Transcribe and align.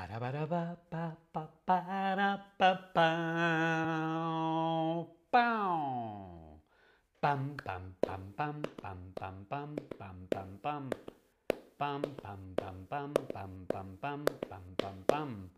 Bam 0.00 0.08
bam 7.64 7.92
bam 8.00 8.32
bam 8.36 8.62
bam 8.72 8.72
bam 8.80 9.04
bam 9.20 9.36
bam 9.50 9.76
bam 9.92 10.56
bam 10.62 10.62
bam 10.62 10.90
bam 11.78 12.00
bam 12.16 12.40
bam 12.56 12.76
bam 12.88 13.12
bam 13.28 13.52
bam 13.68 14.24
bam 14.48 14.64
bam 14.80 14.96
bam 15.08 15.50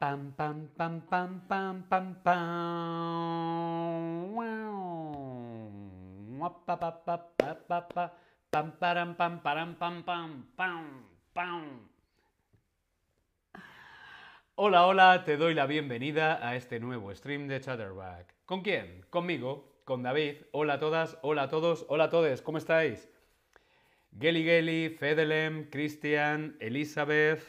Bam 0.00 0.32
bam 0.38 0.68
bam 0.78 1.00
bam 1.10 1.40
bam 1.48 1.82
bam 1.90 2.14
bam 2.24 2.46
wow 4.30 4.80
pa 6.66 6.76
pa 6.76 6.90
pa 6.90 7.16
pa 7.38 7.54
pa 7.68 7.80
pa 7.80 8.04
pam 8.52 8.70
param 8.80 9.14
pam 9.18 9.40
param 9.44 9.74
pam 9.74 10.02
pam 10.06 10.46
pam 10.56 11.04
pam 11.34 11.89
Hola, 14.62 14.86
hola, 14.86 15.24
te 15.24 15.38
doy 15.38 15.54
la 15.54 15.64
bienvenida 15.64 16.46
a 16.46 16.54
este 16.54 16.80
nuevo 16.80 17.14
stream 17.14 17.48
de 17.48 17.62
Chatterback. 17.62 18.34
¿Con 18.44 18.60
quién? 18.60 19.06
Conmigo, 19.08 19.80
con 19.86 20.02
David. 20.02 20.42
Hola 20.52 20.74
a 20.74 20.78
todas, 20.78 21.16
hola 21.22 21.44
a 21.44 21.48
todos, 21.48 21.86
hola 21.88 22.04
a 22.04 22.10
todos, 22.10 22.42
¿cómo 22.42 22.58
estáis? 22.58 23.08
Geli 24.18 24.44
Geli, 24.44 24.90
Fedelem, 24.90 25.70
Christian, 25.70 26.58
Elizabeth, 26.60 27.40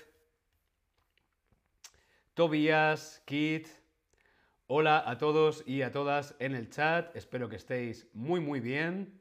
Tobias, 2.34 3.22
Kit. 3.26 3.68
Hola 4.68 5.04
a 5.06 5.18
todos 5.18 5.68
y 5.68 5.82
a 5.82 5.92
todas 5.92 6.38
en 6.40 6.56
el 6.56 6.70
chat. 6.70 7.14
Espero 7.14 7.50
que 7.50 7.58
estéis 7.58 8.08
muy 8.14 8.40
muy 8.40 8.62
bien. 8.62 9.20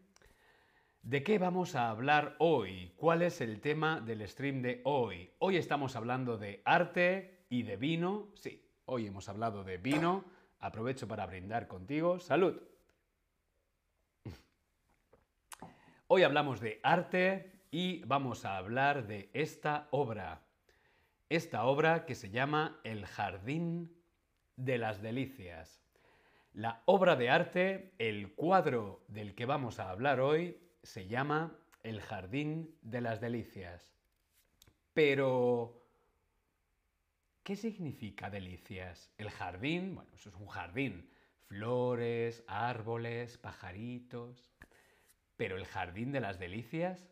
¿De 1.02 1.24
qué 1.24 1.41
vamos 1.41 1.74
a 1.74 1.91
hablar 1.91 2.37
hoy? 2.38 2.93
¿Cuál 2.95 3.23
es 3.23 3.41
el 3.41 3.60
tema 3.60 4.01
del 4.01 4.29
stream 4.29 4.62
de 4.62 4.80
hoy? 4.84 5.32
Hoy 5.41 5.57
estamos 5.57 5.96
hablando 5.96 6.38
de 6.38 6.62
arte, 6.65 7.40
y 7.50 7.64
de 7.64 7.77
vino. 7.77 8.28
Sí, 8.34 8.64
hoy 8.86 9.06
hemos 9.06 9.28
hablado 9.28 9.62
de 9.64 9.77
vino. 9.77 10.24
Aprovecho 10.60 11.06
para 11.06 11.26
brindar 11.26 11.66
contigo. 11.68 12.18
Salud. 12.18 12.59
Hoy 16.07 16.23
hablamos 16.23 16.60
de 16.60 16.80
arte 16.82 17.60
y 17.70 18.02
vamos 18.04 18.45
a 18.45 18.57
hablar 18.57 19.07
de 19.07 19.30
esta 19.32 19.88
obra. 19.90 20.42
Esta 21.29 21.65
obra 21.65 22.07
que 22.07 22.15
se 22.15 22.30
llama 22.30 22.80
El 22.84 23.04
Jardín 23.04 23.95
de 24.57 24.79
las 24.79 25.02
Delicias. 25.02 25.82
La 26.52 26.82
obra 26.87 27.14
de 27.14 27.30
arte, 27.30 27.95
el 27.98 28.35
cuadro 28.35 29.04
del 29.09 29.35
que 29.35 29.46
vamos 29.46 29.79
a 29.79 29.90
hablar 29.90 30.20
hoy, 30.20 30.59
se 30.82 31.07
llama 31.07 31.57
El 31.82 32.01
Jardín 32.01 32.76
de 32.82 33.01
las 33.01 33.20
Delicias. 33.20 33.95
Pero, 34.92 35.80
¿Qué 37.51 37.56
significa 37.56 38.30
delicias? 38.30 39.10
El 39.18 39.29
jardín, 39.29 39.96
bueno, 39.96 40.09
eso 40.15 40.29
es 40.29 40.37
un 40.37 40.46
jardín. 40.46 41.10
Flores, 41.48 42.45
árboles, 42.46 43.38
pajaritos. 43.38 44.48
Pero 45.37 45.57
el 45.57 45.65
jardín 45.65 46.12
de 46.12 46.20
las 46.20 46.38
delicias, 46.38 47.09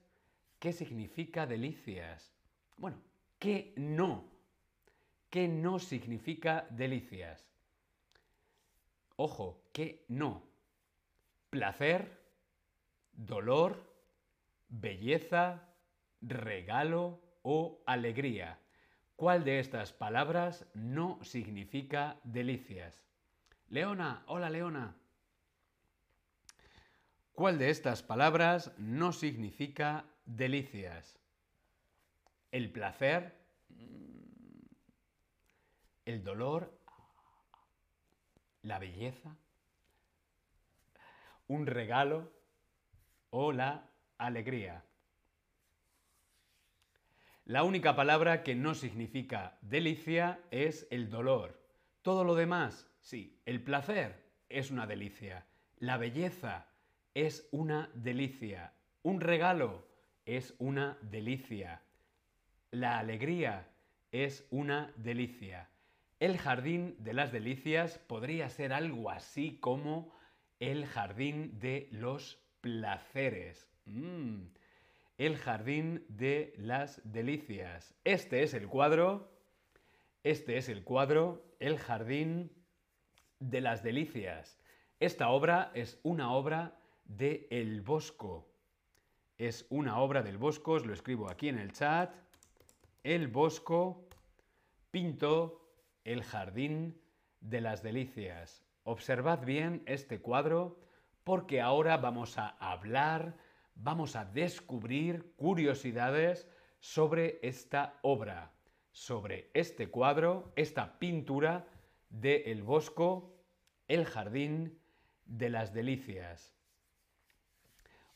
¿qué 0.61 0.72
significa 0.72 1.45
delicias? 1.45 2.33
Bueno, 2.77 3.03
¿qué 3.41 3.75
no? 3.77 4.30
¿Qué 5.28 5.48
no 5.48 5.80
significa 5.80 6.69
delicias? 6.70 7.45
Ojo, 9.17 9.64
¿qué 9.73 10.05
no? 10.06 10.45
Placer, 11.50 12.17
dolor, 13.11 13.92
belleza, 14.69 15.69
regalo 16.20 17.20
o 17.42 17.83
alegría. 17.86 18.61
¿Cuál 19.19 19.42
de 19.42 19.58
estas 19.58 19.92
palabras 19.92 20.64
no 20.74 21.19
significa 21.24 22.20
delicias? 22.22 23.02
Leona, 23.69 24.22
hola 24.28 24.48
Leona. 24.48 24.94
¿Cuál 27.33 27.58
de 27.58 27.70
estas 27.70 28.05
palabras 28.05 28.70
no 28.78 29.12
significa 29.12 30.05
delicias? 30.24 31.18
El 32.52 32.70
placer, 32.70 33.36
el 36.05 36.23
dolor, 36.23 36.78
la 38.62 38.78
belleza, 38.78 39.36
un 41.48 41.67
regalo 41.67 42.30
o 43.30 43.51
la 43.51 43.90
alegría. 44.17 44.84
La 47.48 47.63
única 47.63 47.97
palabra 47.97 48.42
que 48.42 48.55
no 48.55 48.75
significa 48.75 49.57
delicia 49.63 50.39
es 50.51 50.86
el 50.91 51.09
dolor. 51.09 51.59
Todo 52.03 52.23
lo 52.23 52.35
demás, 52.35 52.91
sí, 53.01 53.41
el 53.47 53.63
placer 53.63 54.23
es 54.51 54.70
una 54.70 54.86
delicia. 54.86 55.47
La 55.79 55.97
belleza 55.97 56.67
es 57.14 57.48
una 57.51 57.91
delicia. 57.95 58.75
Un 59.03 59.23
regalo 59.23 59.89
es 60.27 60.57
una 60.58 60.98
delicia. 61.01 61.81
La 62.70 62.98
alegría 62.98 63.67
es 64.13 64.47
una 64.51 64.92
delicia. 64.97 65.70
El 66.20 66.37
jardín 66.37 66.97
de 66.98 67.14
las 67.14 67.33
delicias 67.33 67.97
podría 67.97 68.51
ser 68.51 68.75
algo 68.75 69.08
así 69.08 69.57
como 69.58 70.13
el 70.61 70.85
jardín 70.85 71.58
de 71.58 71.89
los 71.92 72.39
placeres. 72.61 73.67
Mm 73.87 74.58
el 75.18 75.36
jardín 75.36 76.05
de 76.08 76.55
las 76.56 77.01
delicias. 77.05 77.92
Este 78.05 78.45
es 78.45 78.55
el 78.55 78.68
cuadro, 78.68 79.29
este 80.23 80.56
es 80.56 80.68
el 80.68 80.84
cuadro, 80.84 81.45
el 81.58 81.79
jardín 81.79 82.52
de 83.40 83.61
las 83.61 83.83
delicias. 83.83 84.61
Esta 85.01 85.28
obra 85.30 85.73
es 85.74 85.98
una 86.05 86.33
obra 86.33 86.78
de 87.05 87.48
El 87.51 87.83
Bosco. 87.83 88.48
Es 89.36 89.67
una 89.70 89.98
obra 89.98 90.23
del 90.23 90.39
Bosco, 90.39 90.73
os 90.73 90.86
lo 90.86 90.92
escribo 90.92 91.28
aquí 91.28 91.48
en 91.48 91.58
el 91.58 91.73
chat. 91.73 92.14
El 93.02 93.27
Bosco 93.27 94.08
pintó 94.92 95.68
el 96.05 96.23
jardín 96.23 97.01
de 97.40 97.61
las 97.61 97.83
delicias. 97.83 98.64
Observad 98.84 99.45
bien 99.45 99.83
este 99.86 100.20
cuadro 100.20 100.80
porque 101.24 101.61
ahora 101.61 101.96
vamos 101.96 102.39
a 102.39 102.48
hablar 102.58 103.36
vamos 103.78 104.16
a 104.16 104.24
descubrir 104.24 105.34
curiosidades 105.36 106.48
sobre 106.80 107.39
esta 107.42 107.98
obra, 108.02 108.52
sobre 108.90 109.50
este 109.55 109.89
cuadro, 109.89 110.52
esta 110.56 110.98
pintura 110.98 111.66
de 112.11 112.50
El 112.50 112.62
Bosco, 112.62 113.36
El 113.86 114.05
Jardín 114.05 114.78
de 115.24 115.48
las 115.48 115.72
Delicias. 115.72 116.55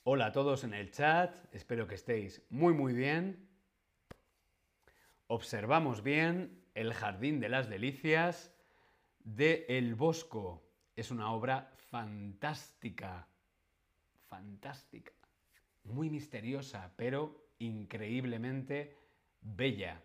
Hola 0.05 0.27
a 0.27 0.33
todos 0.33 0.65
en 0.65 0.75
el 0.75 0.91
chat, 0.91 1.33
espero 1.55 1.87
que 1.87 1.95
estéis 1.95 2.43
muy 2.51 2.75
muy 2.75 2.93
bien. 2.93 3.49
Observamos 5.29 6.03
bien 6.03 6.65
El 6.75 6.93
Jardín 6.93 7.39
de 7.39 7.49
las 7.49 7.69
Delicias 7.69 8.53
de 9.21 9.65
El 9.69 9.95
Bosco. 9.95 10.65
Es 10.97 11.13
una 11.13 11.31
obra 11.31 11.73
fantástica, 11.77 13.29
fantástica 14.29 15.13
muy 15.85 16.11
misteriosa, 16.11 16.93
pero 16.97 17.37
increíblemente 17.59 18.97
bella. 19.41 20.03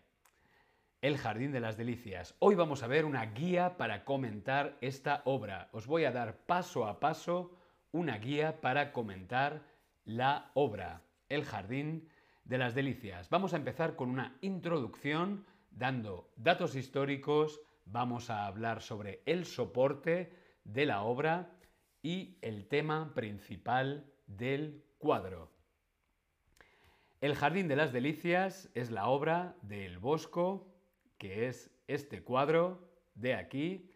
El 1.02 1.18
Jardín 1.18 1.52
de 1.52 1.60
las 1.60 1.78
Delicias. 1.78 2.36
Hoy 2.40 2.56
vamos 2.56 2.82
a 2.82 2.88
ver 2.88 3.06
una 3.06 3.26
guía 3.28 3.78
para 3.78 4.04
comentar 4.04 4.78
esta 4.82 5.22
obra. 5.26 5.70
Os 5.72 5.86
voy 5.86 6.06
a 6.06 6.12
dar 6.12 6.38
paso 6.46 6.86
a 6.86 7.00
paso 7.00 7.56
una 7.92 8.18
guía 8.18 8.60
para 8.62 8.92
comentar 8.92 9.64
la 10.06 10.52
obra, 10.56 11.04
El 11.30 11.44
Jardín 11.44 12.10
de 12.46 12.58
las 12.58 12.74
Delicias. 12.74 13.30
Vamos 13.30 13.54
a 13.54 13.58
empezar 13.58 13.96
con 13.96 14.10
una 14.10 14.38
introducción 14.42 15.46
dando 15.70 16.32
datos 16.36 16.76
históricos, 16.76 17.62
vamos 17.86 18.30
a 18.30 18.48
hablar 18.48 18.82
sobre 18.82 19.22
el 19.26 19.46
soporte 19.46 20.34
de 20.64 20.86
la 20.86 21.04
obra 21.04 21.52
y 22.02 22.38
el 22.42 22.68
tema 22.68 23.14
principal 23.14 24.12
del 24.26 24.84
cuadro. 24.98 25.57
El 27.20 27.34
Jardín 27.34 27.68
de 27.68 27.76
las 27.76 27.92
Delicias 27.94 28.70
es 28.76 28.92
la 28.92 29.08
obra 29.08 29.56
del 29.64 29.98
Bosco, 29.98 30.68
que 31.18 31.48
es 31.48 31.72
este 31.88 32.24
cuadro 32.24 32.92
de 33.16 33.34
aquí, 33.34 33.92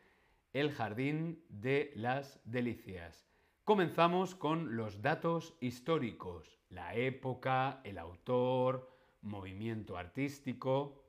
El 0.54 0.72
Jardín 0.72 1.46
de 1.48 1.92
las 1.96 2.42
Delicias. 2.46 3.28
Comenzamos 3.64 4.34
con 4.34 4.76
los 4.76 5.04
datos 5.04 5.56
históricos, 5.62 6.60
la 6.70 6.96
época, 6.96 7.80
el 7.84 8.00
autor, 8.00 8.90
movimiento 9.22 9.98
artístico. 9.98 11.04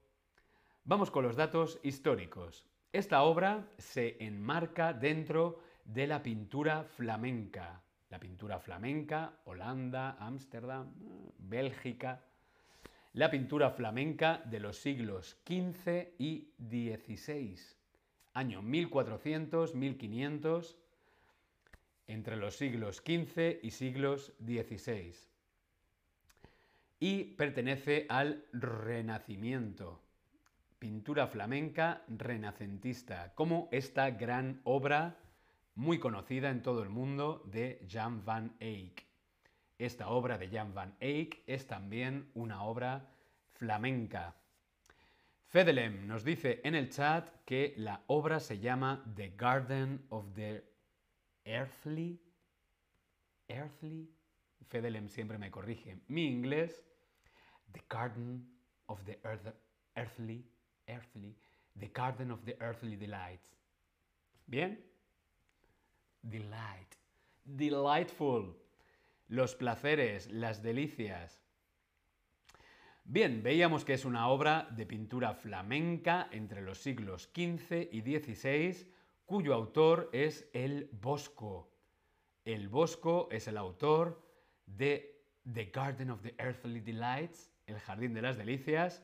Vamos 0.85 1.11
con 1.11 1.25
los 1.25 1.35
datos 1.35 1.81
históricos. 1.83 2.67
Esta 2.93 3.23
obra 3.23 3.73
se 3.79 4.23
enmarca 4.23 4.93
dentro 4.93 5.61
de 5.87 6.07
la 6.07 6.23
pintura 6.23 6.85
flamenca, 6.85 7.83
la 8.13 8.21
pintura 8.21 8.61
flamenca, 8.61 9.41
Holanda, 9.47 10.17
Ámsterdam, 10.21 10.93
Bélgica. 11.39 12.23
la 13.15 13.31
pintura 13.31 13.71
flamenca 13.71 14.43
de 14.45 14.61
los 14.61 14.77
siglos 14.77 15.39
XV 15.47 16.13
y 16.19 16.51
XVI, 16.59 17.57
año 18.35 18.61
1400-1500, 18.63 20.77
entre 22.07 22.37
los 22.37 22.57
siglos 22.57 22.99
XV 22.99 23.61
y 23.63 23.71
siglos 23.71 24.35
XVI. 24.45 25.15
Y 27.01 27.25
pertenece 27.25 28.05
al 28.11 28.45
Renacimiento, 28.53 30.03
pintura 30.79 31.29
flamenca 31.29 32.03
renacentista, 32.09 33.33
como 33.35 33.71
esta 33.73 34.11
gran 34.11 34.61
obra 34.65 35.17
muy 35.75 35.99
conocida 35.99 36.51
en 36.51 36.63
todo 36.63 36.83
el 36.83 36.91
mundo 36.91 37.43
de 37.47 37.85
Jan 37.89 38.25
van 38.25 38.57
Eyck. 38.61 39.07
Esta 39.79 40.09
obra 40.09 40.39
de 40.39 40.49
Jan 40.49 40.75
van 40.75 40.97
Eyck 41.01 41.43
es 41.47 41.67
también 41.67 42.31
una 42.35 42.63
obra 42.63 43.09
flamenca. 43.51 44.35
Fedelem 45.47 46.07
nos 46.07 46.25
dice 46.25 46.61
en 46.65 46.75
el 46.75 46.89
chat 46.89 47.29
que 47.45 47.75
la 47.77 48.03
obra 48.07 48.41
se 48.41 48.59
llama 48.59 49.05
The 49.17 49.35
Garden 49.37 50.07
of 50.09 50.25
the 50.35 50.65
Earthly. 51.45 52.21
Earthly. 53.49 54.09
Fedelem 54.69 55.09
siempre 55.09 55.37
me 55.37 55.51
corrige. 55.51 56.01
Mi 56.09 56.27
inglés. 56.27 56.83
The 57.73 57.83
Garden 57.89 58.49
of 58.87 59.05
the 59.05 59.21
Earthly. 59.95 60.47
Earthly. 60.87 61.37
The 61.79 61.89
Garden 61.89 62.31
of 62.31 62.45
the 62.45 62.57
Earthly 62.61 62.97
Delights. 62.97 63.55
¿Bien? 64.47 64.92
Delight. 66.23 66.95
Delightful 67.45 68.63
los 69.33 69.55
placeres, 69.55 70.31
las 70.31 70.63
delicias. 70.63 71.43
Bien, 73.05 73.43
veíamos 73.43 73.83
que 73.83 73.95
es 73.95 74.05
una 74.05 74.29
obra 74.29 74.69
de 74.73 74.85
pintura 74.85 75.33
flamenca 75.33 76.29
entre 76.33 76.61
los 76.61 76.83
siglos 76.83 77.31
XV 77.35 77.89
y 77.91 78.03
XVI, 78.03 78.93
cuyo 79.25 79.55
autor 79.55 80.11
es 80.13 80.51
el 80.53 80.91
Bosco. 80.93 81.71
El 82.45 82.69
Bosco 82.69 83.29
es 83.31 83.49
el 83.49 83.57
autor 83.57 84.23
de 84.67 85.25
The 85.51 85.65
Garden 85.73 86.11
of 86.11 86.21
the 86.21 86.35
Earthly 86.37 86.81
Delights, 86.81 87.51
El 87.67 87.81
Jardín 87.81 88.13
de 88.13 88.21
las 88.21 88.37
Delicias, 88.37 89.03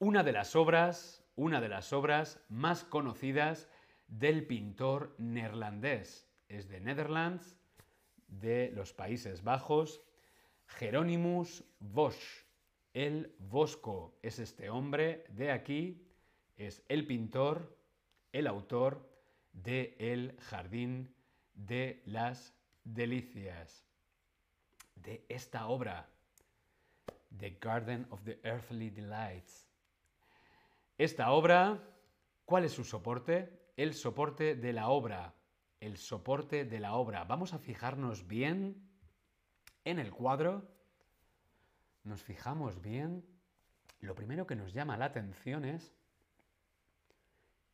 una 0.00 0.24
de 0.24 0.32
las 0.32 0.56
obras, 0.56 1.24
una 1.36 1.60
de 1.60 1.68
las 1.68 1.92
obras 1.92 2.44
más 2.48 2.82
conocidas 2.82 3.68
del 4.08 4.44
pintor 4.48 5.14
neerlandés. 5.18 6.23
Es 6.48 6.68
de 6.68 6.80
Netherlands 6.80 7.56
de 8.28 8.70
los 8.74 8.92
Países 8.92 9.42
Bajos, 9.42 10.02
Jeronimus 10.66 11.64
Bosch. 11.78 12.44
El 12.92 13.34
Bosco 13.38 14.18
es 14.22 14.38
este 14.38 14.70
hombre 14.70 15.24
de 15.30 15.50
aquí, 15.50 16.06
es 16.56 16.82
el 16.88 17.06
pintor, 17.06 17.76
el 18.32 18.46
autor 18.46 19.10
de 19.52 19.96
El 19.98 20.36
Jardín 20.40 21.14
de 21.54 22.02
las 22.06 22.54
Delicias. 22.84 23.84
De 24.94 25.24
esta 25.28 25.66
obra, 25.66 26.08
The 27.36 27.58
Garden 27.60 28.06
of 28.10 28.22
the 28.24 28.38
Earthly 28.44 28.90
Delights. 28.90 29.68
Esta 30.98 31.32
obra, 31.32 31.82
¿cuál 32.44 32.64
es 32.64 32.72
su 32.72 32.84
soporte? 32.84 33.72
El 33.76 33.94
soporte 33.94 34.54
de 34.54 34.72
la 34.72 34.88
obra 34.88 35.34
el 35.80 35.96
soporte 35.96 36.64
de 36.64 36.80
la 36.80 36.94
obra. 36.94 37.24
Vamos 37.24 37.52
a 37.52 37.58
fijarnos 37.58 38.26
bien 38.26 38.88
en 39.84 39.98
el 39.98 40.12
cuadro. 40.12 40.68
Nos 42.02 42.22
fijamos 42.22 42.80
bien. 42.80 43.24
Lo 44.00 44.14
primero 44.14 44.46
que 44.46 44.56
nos 44.56 44.72
llama 44.72 44.96
la 44.96 45.06
atención 45.06 45.64
es 45.64 45.92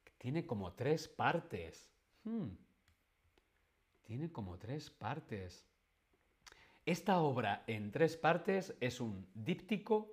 que 0.04 0.12
tiene 0.18 0.46
como 0.46 0.72
tres 0.74 1.08
partes. 1.08 1.90
Hmm. 2.24 2.50
Tiene 4.02 4.30
como 4.32 4.58
tres 4.58 4.90
partes. 4.90 5.66
Esta 6.86 7.20
obra 7.20 7.62
en 7.66 7.92
tres 7.92 8.16
partes 8.16 8.74
es 8.80 9.00
un 9.00 9.28
díptico 9.34 10.12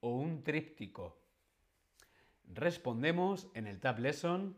o 0.00 0.16
un 0.16 0.42
tríptico. 0.42 1.18
Respondemos 2.44 3.48
en 3.54 3.66
el 3.66 3.80
Tab 3.80 3.98
Lesson 3.98 4.56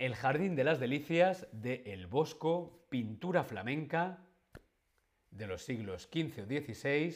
el 0.00 0.16
Jardín 0.16 0.56
de 0.56 0.64
las 0.64 0.80
Delicias 0.80 1.46
de 1.52 1.82
El 1.84 2.06
Bosco, 2.06 2.86
pintura 2.88 3.44
flamenca 3.44 4.18
de 5.30 5.46
los 5.46 5.60
siglos 5.60 6.08
XV 6.10 6.40
o 6.40 6.46
XVI, 6.46 7.14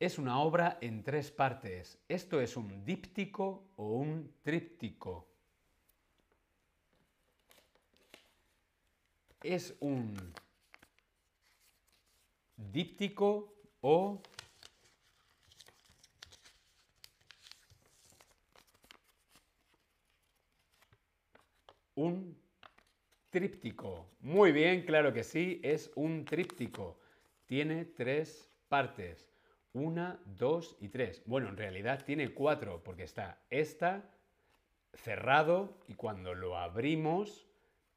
es 0.00 0.18
una 0.18 0.40
obra 0.40 0.78
en 0.80 1.04
tres 1.04 1.30
partes. 1.30 1.96
Esto 2.08 2.40
es 2.40 2.56
un 2.56 2.84
díptico 2.84 3.68
o 3.76 3.92
un 3.92 4.34
tríptico. 4.42 5.28
Es 9.40 9.76
un 9.78 10.16
díptico 12.56 13.54
o 13.80 14.20
un 21.98 22.38
tríptico. 23.30 24.06
Muy 24.20 24.52
bien, 24.52 24.82
claro 24.82 25.12
que 25.12 25.24
sí, 25.24 25.60
es 25.64 25.90
un 25.96 26.24
tríptico. 26.24 27.00
Tiene 27.46 27.84
tres 27.86 28.48
partes. 28.68 29.32
Una, 29.72 30.20
dos 30.24 30.76
y 30.80 30.88
tres. 30.88 31.22
Bueno, 31.26 31.48
en 31.48 31.56
realidad 31.56 32.04
tiene 32.04 32.32
cuatro, 32.32 32.82
porque 32.84 33.02
está 33.02 33.42
esta 33.50 34.08
cerrado 34.94 35.76
y 35.88 35.94
cuando 35.94 36.34
lo 36.34 36.56
abrimos 36.56 37.48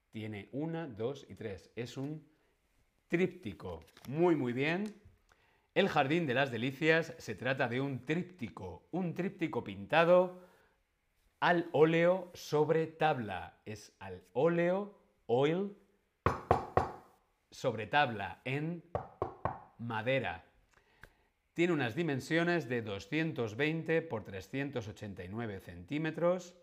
tiene 0.09 0.49
una, 0.51 0.87
dos 0.87 1.27
y 1.29 1.35
tres. 1.35 1.71
Es 1.75 1.95
un 1.95 2.27
tríptico. 3.07 3.85
Muy, 4.09 4.35
muy 4.35 4.51
bien. 4.51 4.95
El 5.75 5.87
Jardín 5.87 6.25
de 6.25 6.33
las 6.33 6.51
Delicias 6.51 7.13
se 7.19 7.35
trata 7.35 7.67
de 7.67 7.79
un 7.79 8.03
tríptico, 8.03 8.87
un 8.91 9.13
tríptico 9.13 9.63
pintado 9.63 10.50
al 11.41 11.67
óleo 11.71 12.29
sobre 12.35 12.85
tabla. 12.85 13.57
Es 13.65 13.93
al 13.99 14.23
óleo, 14.33 14.95
oil, 15.25 15.75
sobre 17.49 17.87
tabla 17.87 18.41
en 18.45 18.83
madera. 19.79 20.45
Tiene 21.53 21.73
unas 21.73 21.95
dimensiones 21.95 22.69
de 22.69 22.83
220 22.83 24.03
por 24.03 24.23
389 24.23 25.59
centímetros, 25.59 26.53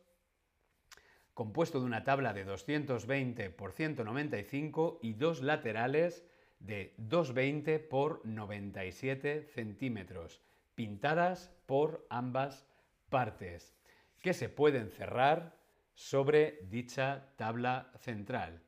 compuesto 1.34 1.80
de 1.80 1.86
una 1.86 2.04
tabla 2.04 2.32
de 2.32 2.44
220 2.44 3.50
por 3.50 3.72
195 3.72 5.00
y 5.02 5.14
dos 5.14 5.42
laterales 5.42 6.24
de 6.60 6.94
220 6.98 7.80
por 7.80 8.24
97 8.24 9.42
centímetros, 9.42 10.40
pintadas 10.76 11.52
por 11.66 12.06
ambas 12.10 12.64
partes 13.10 13.77
que 14.20 14.34
se 14.34 14.48
pueden 14.48 14.90
cerrar 14.90 15.56
sobre 15.94 16.60
dicha 16.62 17.32
tabla 17.36 17.90
central. 18.00 18.62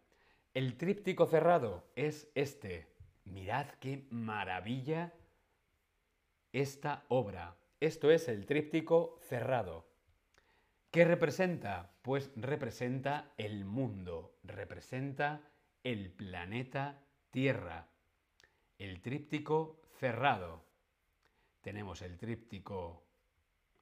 El 0.53 0.77
tríptico 0.77 1.27
cerrado 1.27 1.91
es 1.95 2.31
este. 2.35 2.89
Mirad 3.25 3.67
qué 3.79 4.07
maravilla 4.11 5.15
esta 6.53 7.05
obra. 7.09 7.57
Esto 7.79 8.11
es 8.11 8.29
el 8.29 8.47
tríptico 8.47 9.17
cerrado. 9.21 9.89
¿Qué 10.91 11.05
representa? 11.05 11.93
Pues 12.03 12.33
representa 12.35 13.33
el 13.37 13.65
mundo, 13.65 14.41
representa 14.43 15.53
el 15.85 16.11
planeta 16.11 17.05
Tierra. 17.31 17.89
El 18.77 19.01
tríptico 19.01 19.81
cerrado. 20.01 20.65
Tenemos 21.61 22.03
el 22.03 22.19
tríptico 22.19 23.07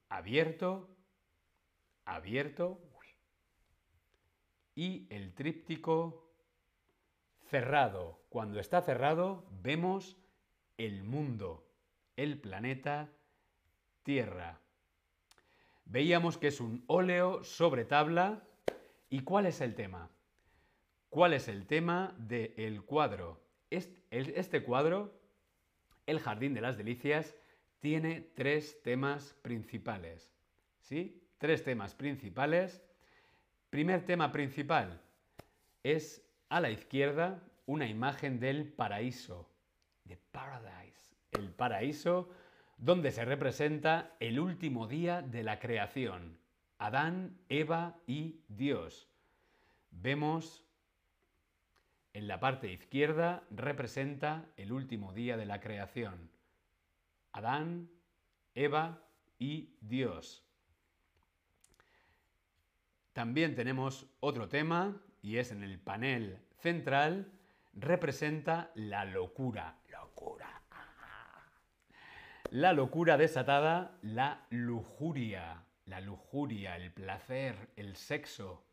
abierto 0.09 0.98
abierto 2.15 2.81
y 4.75 5.07
el 5.09 5.33
tríptico 5.33 6.31
cerrado. 7.49 8.21
Cuando 8.29 8.59
está 8.59 8.81
cerrado 8.81 9.45
vemos 9.61 10.17
el 10.77 11.03
mundo, 11.03 11.67
el 12.15 12.39
planeta 12.39 13.09
Tierra. 14.03 14.59
Veíamos 15.85 16.37
que 16.37 16.47
es 16.47 16.61
un 16.61 16.83
óleo 16.87 17.43
sobre 17.43 17.83
tabla. 17.83 18.41
¿Y 19.09 19.21
cuál 19.21 19.47
es 19.47 19.59
el 19.59 19.75
tema? 19.75 20.09
¿Cuál 21.09 21.33
es 21.33 21.47
el 21.47 21.65
tema 21.67 22.15
del 22.17 22.83
cuadro? 22.83 23.41
Este 23.69 24.63
cuadro, 24.63 25.19
El 26.05 26.19
Jardín 26.19 26.53
de 26.53 26.61
las 26.61 26.77
Delicias, 26.77 27.35
tiene 27.79 28.21
tres 28.21 28.81
temas 28.81 29.33
principales. 29.41 30.31
¿Sí? 30.79 31.21
Tres 31.39 31.63
temas 31.63 31.95
principales. 31.95 32.83
Primer 33.71 34.05
tema 34.05 34.31
principal 34.31 35.01
es 35.81 36.23
a 36.49 36.61
la 36.61 36.69
izquierda 36.69 37.41
una 37.65 37.87
imagen 37.87 38.39
del 38.39 38.71
paraíso, 38.71 39.49
paradise. 40.31 41.15
El 41.31 41.49
paraíso, 41.51 42.29
donde 42.77 43.11
se 43.11 43.25
representa 43.25 44.15
el 44.19 44.39
último 44.39 44.87
día 44.87 45.21
de 45.21 45.43
la 45.43 45.59
creación, 45.59 46.37
Adán, 46.77 47.37
Eva 47.49 47.97
y 48.07 48.41
Dios. 48.47 49.09
Vemos 49.91 50.63
en 52.13 52.27
la 52.27 52.39
parte 52.39 52.71
izquierda 52.71 53.43
representa 53.51 54.45
el 54.57 54.71
último 54.71 55.13
día 55.13 55.37
de 55.37 55.45
la 55.45 55.59
creación, 55.59 56.31
Adán, 57.31 57.89
Eva 58.55 59.03
y 59.37 59.75
Dios. 59.81 60.48
También 63.19 63.53
tenemos 63.53 64.05
otro 64.21 64.47
tema 64.47 64.95
y 65.21 65.39
es 65.39 65.51
en 65.51 65.61
el 65.61 65.77
panel 65.77 66.39
central, 66.61 67.29
representa 67.73 68.71
la 68.75 69.03
locura. 69.03 69.75
Locura. 69.91 70.61
La 72.49 72.71
locura 72.71 73.17
desatada, 73.17 73.97
la 74.03 74.47
lujuria. 74.51 75.65
La 75.83 75.99
lujuria, 75.99 76.77
el 76.77 76.93
placer, 76.93 77.71
el 77.75 77.97
sexo. 77.97 78.63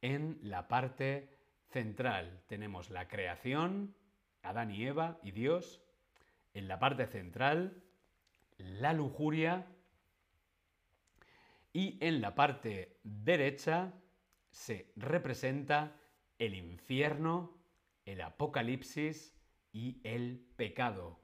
En 0.00 0.38
la 0.40 0.68
parte 0.68 1.28
central 1.68 2.40
tenemos 2.46 2.88
la 2.88 3.08
creación, 3.08 3.94
Adán 4.42 4.70
y 4.70 4.86
Eva 4.86 5.18
y 5.22 5.32
Dios. 5.32 5.82
En 6.54 6.66
la 6.66 6.78
parte 6.78 7.06
central, 7.06 7.82
la 8.56 8.94
lujuria. 8.94 9.66
Y 11.72 11.98
en 12.00 12.20
la 12.20 12.34
parte 12.34 12.98
derecha 13.02 13.94
se 14.50 14.92
representa 14.96 15.96
el 16.38 16.54
infierno, 16.54 17.58
el 18.04 18.20
apocalipsis 18.20 19.34
y 19.72 20.00
el 20.04 20.46
pecado. 20.56 21.20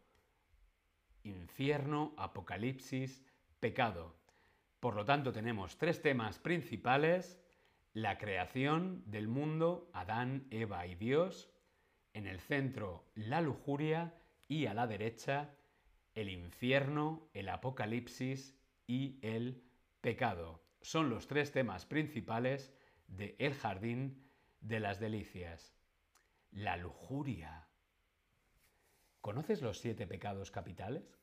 Infierno, 1.22 2.14
apocalipsis, 2.16 3.24
pecado. 3.60 4.16
Por 4.80 4.94
lo 4.94 5.04
tanto, 5.04 5.32
tenemos 5.32 5.76
tres 5.76 6.00
temas 6.00 6.38
principales. 6.38 7.38
La 7.92 8.16
creación 8.16 9.02
del 9.06 9.28
mundo, 9.28 9.90
Adán, 9.92 10.46
Eva 10.50 10.86
y 10.86 10.94
Dios. 10.94 11.50
En 12.14 12.26
el 12.26 12.40
centro, 12.40 13.10
la 13.14 13.40
lujuria 13.40 14.14
y 14.46 14.66
a 14.66 14.74
la 14.74 14.86
derecha, 14.86 15.54
el 16.14 16.30
infierno, 16.30 17.28
el 17.34 17.48
apocalipsis 17.50 18.56
y 18.86 19.18
el 19.22 19.67
pecado. 20.00 20.62
Son 20.80 21.10
los 21.10 21.26
tres 21.26 21.52
temas 21.52 21.86
principales 21.86 22.72
de 23.08 23.36
El 23.38 23.54
Jardín 23.54 24.30
de 24.60 24.80
las 24.80 25.00
Delicias. 25.00 25.74
La 26.50 26.76
lujuria. 26.76 27.68
¿Conoces 29.20 29.62
los 29.62 29.78
siete 29.78 30.06
pecados 30.06 30.50
capitales? 30.50 31.18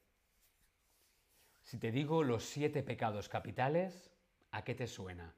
Si 1.64 1.80
te 1.80 1.92
digo 1.92 2.24
los 2.24 2.44
siete 2.44 2.84
pecados 2.84 3.30
capitales, 3.30 4.12
¿a 4.52 4.64
qué 4.64 4.76
te 4.76 4.88
suena? 4.88 5.36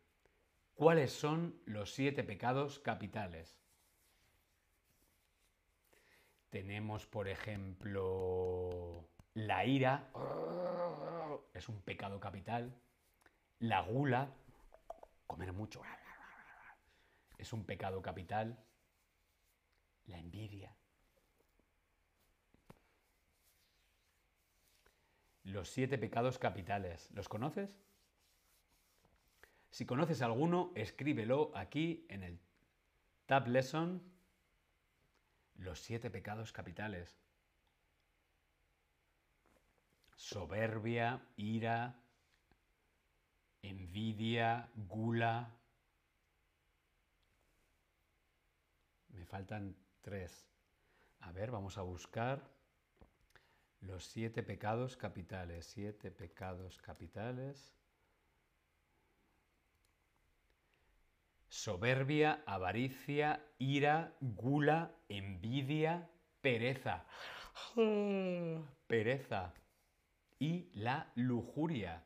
¿Cuáles 0.73 1.11
son 1.13 1.61
los 1.65 1.93
siete 1.93 2.23
pecados 2.23 2.79
capitales? 2.79 3.57
Tenemos, 6.49 7.05
por 7.05 7.27
ejemplo, 7.27 9.07
la 9.33 9.65
ira, 9.65 10.11
es 11.53 11.69
un 11.69 11.81
pecado 11.81 12.19
capital. 12.19 12.73
La 13.59 13.81
gula, 13.81 14.31
comer 15.25 15.51
mucho, 15.51 15.81
es 17.37 17.53
un 17.53 17.65
pecado 17.65 18.01
capital. 18.01 18.57
La 20.05 20.19
envidia. 20.19 20.75
Los 25.43 25.69
siete 25.69 25.97
pecados 25.97 26.37
capitales. 26.37 27.09
¿Los 27.11 27.27
conoces? 27.29 27.69
Si 29.71 29.85
conoces 29.85 30.21
alguno, 30.21 30.71
escríbelo 30.75 31.51
aquí 31.55 32.05
en 32.09 32.23
el 32.23 32.39
Tab 33.25 33.47
Lesson. 33.47 34.03
Los 35.55 35.79
siete 35.79 36.09
pecados 36.09 36.51
capitales. 36.51 37.19
Soberbia, 40.15 41.21
ira, 41.35 41.99
envidia, 43.69 44.69
gula, 44.75 45.57
Me 49.17 49.25
faltan 49.25 49.75
tres. 50.01 50.47
A 51.21 51.31
ver, 51.31 51.49
vamos 51.49 51.77
a 51.79 51.81
buscar 51.81 52.39
los 53.81 54.05
siete 54.05 54.43
pecados 54.43 54.95
capitales. 54.95 55.65
Siete 55.65 56.11
pecados 56.11 56.77
capitales. 56.77 57.73
Soberbia, 61.49 62.43
avaricia, 62.45 63.43
ira, 63.57 64.13
gula, 64.21 64.91
envidia, 65.09 66.07
pereza. 66.41 67.03
Pereza. 68.87 69.53
Y 70.37 70.69
la 70.75 71.11
lujuria. 71.15 72.03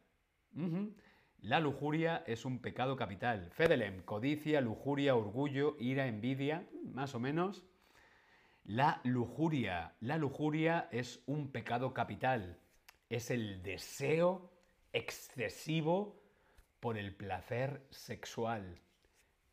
La 1.41 1.59
lujuria 1.59 2.23
es 2.27 2.45
un 2.45 2.59
pecado 2.59 2.95
capital. 2.95 3.49
Fedelem, 3.51 4.03
codicia, 4.03 4.61
lujuria, 4.61 5.15
orgullo, 5.15 5.75
ira, 5.79 6.05
envidia, 6.05 6.67
más 6.83 7.15
o 7.15 7.19
menos. 7.19 7.63
La 8.63 9.01
lujuria. 9.03 9.95
La 10.01 10.17
lujuria 10.17 10.87
es 10.91 11.23
un 11.25 11.51
pecado 11.51 11.95
capital. 11.95 12.59
Es 13.09 13.31
el 13.31 13.63
deseo 13.63 14.51
excesivo 14.93 16.21
por 16.79 16.95
el 16.95 17.15
placer 17.15 17.87
sexual. 17.89 18.79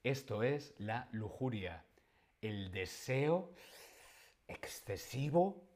Esto 0.04 0.42
es 0.42 0.75
la 0.76 1.09
lujuria. 1.12 1.87
El 2.42 2.71
deseo 2.71 3.54
excesivo 4.47 5.66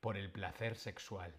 por 0.00 0.18
el 0.18 0.30
placer 0.30 0.76
sexual. 0.76 1.32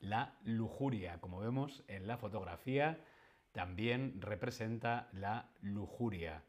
La 0.00 0.38
lujuria, 0.44 1.20
como 1.20 1.40
vemos 1.40 1.84
en 1.86 2.06
la 2.06 2.16
fotografía, 2.16 2.98
también 3.52 4.20
representa 4.20 5.08
la 5.12 5.50
lujuria. 5.60 6.42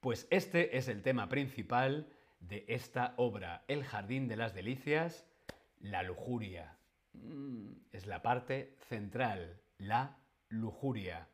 Pues 0.00 0.26
este 0.30 0.78
es 0.78 0.88
el 0.88 1.02
tema 1.02 1.28
principal 1.28 2.08
de 2.38 2.64
esta 2.68 3.14
obra, 3.16 3.64
El 3.68 3.84
Jardín 3.84 4.28
de 4.28 4.36
las 4.36 4.54
Delicias, 4.54 5.26
la 5.80 6.02
lujuria. 6.02 6.78
Mm, 7.12 7.72
es 7.92 8.06
la 8.06 8.22
parte 8.22 8.76
central, 8.88 9.60
la 9.78 10.16
lujuria. 10.48 11.28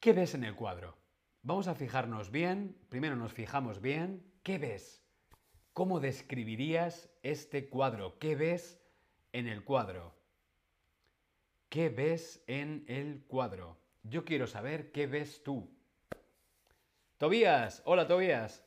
¿Qué 0.00 0.12
ves 0.12 0.34
en 0.34 0.44
el 0.44 0.54
cuadro? 0.54 0.96
Vamos 1.42 1.68
a 1.68 1.74
fijarnos 1.74 2.30
bien, 2.30 2.76
primero 2.88 3.16
nos 3.16 3.32
fijamos 3.32 3.80
bien, 3.80 4.24
¿qué 4.42 4.58
ves? 4.58 5.03
¿Cómo 5.74 5.98
describirías 5.98 7.10
este 7.24 7.68
cuadro? 7.68 8.16
¿Qué 8.20 8.36
ves 8.36 8.80
en 9.32 9.48
el 9.48 9.64
cuadro? 9.64 10.14
¿Qué 11.68 11.88
ves 11.88 12.44
en 12.46 12.84
el 12.86 13.24
cuadro? 13.26 13.76
Yo 14.04 14.24
quiero 14.24 14.46
saber 14.46 14.92
qué 14.92 15.08
ves 15.08 15.42
tú. 15.42 15.68
Tobías, 17.18 17.82
hola 17.86 18.06
Tobías. 18.06 18.64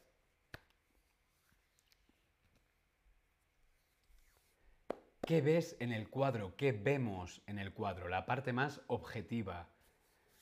¿Qué 5.21 5.39
ves 5.41 5.77
en 5.79 5.93
el 5.93 6.09
cuadro? 6.09 6.57
¿Qué 6.57 6.73
vemos 6.73 7.41
en 7.47 7.57
el 7.57 7.73
cuadro? 7.73 8.09
La 8.09 8.25
parte 8.25 8.51
más 8.51 8.81
objetiva. 8.87 9.69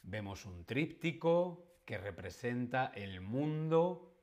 Vemos 0.01 0.47
un 0.47 0.65
tríptico 0.65 1.63
que 1.85 1.99
representa 1.99 2.91
el 2.95 3.21
mundo 3.21 4.14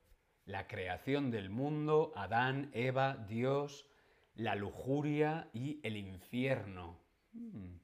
la 0.52 0.66
creación 0.66 1.30
del 1.30 1.48
mundo, 1.48 2.12
Adán, 2.14 2.68
Eva, 2.74 3.16
Dios, 3.26 3.86
la 4.34 4.54
lujuria 4.54 5.48
y 5.54 5.80
el 5.82 5.96
infierno. 5.96 6.98
Hmm. 7.32 7.76